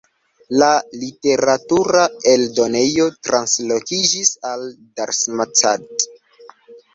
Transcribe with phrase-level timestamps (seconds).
[0.61, 0.67] La
[1.01, 4.65] literatura eldonejo translokiĝis al
[5.03, 6.09] Darmstadt.